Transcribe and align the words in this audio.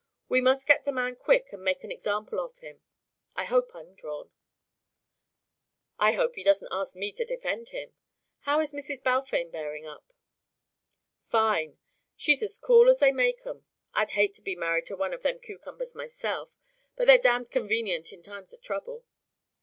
We 0.27 0.41
must 0.41 0.65
get 0.65 0.83
the 0.83 0.91
man 0.91 1.15
quick 1.15 1.53
and 1.53 1.61
make 1.61 1.83
an 1.83 1.91
example 1.91 2.39
of 2.39 2.57
him. 2.57 2.81
I 3.35 3.43
hope 3.43 3.75
I'm 3.75 3.93
drawn." 3.93 4.31
"I 5.99 6.13
hope 6.13 6.33
he 6.33 6.41
doesn't 6.43 6.71
ask 6.71 6.95
me 6.95 7.11
to 7.11 7.23
defend 7.23 7.69
him. 7.69 7.93
How 8.39 8.59
is 8.61 8.73
Mrs. 8.73 9.03
Balfame 9.03 9.51
bearing 9.51 9.85
up?" 9.85 10.11
"Fine. 11.27 11.77
She's 12.15 12.41
as 12.41 12.57
cool 12.57 12.89
as 12.89 12.97
they 12.97 13.11
make 13.11 13.45
'em. 13.45 13.67
I'd 13.93 14.09
hate 14.17 14.33
to 14.33 14.41
be 14.41 14.55
married 14.55 14.87
to 14.87 14.95
one 14.97 15.13
of 15.13 15.21
them 15.21 15.37
cucumbers 15.39 15.93
myself, 15.93 16.49
but 16.95 17.05
they're 17.05 17.19
damned 17.19 17.51
convenient 17.51 18.11
in 18.11 18.23
times 18.23 18.53
of 18.53 18.61
trouble. 18.63 19.05